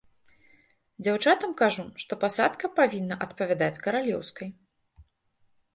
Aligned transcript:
Дзяўчатам 1.07 1.51
кажу, 1.61 1.85
што 2.05 2.13
пасадка 2.23 2.65
павінна 2.81 3.15
адпавядаць 3.27 3.73
каралеўскай. 3.87 4.49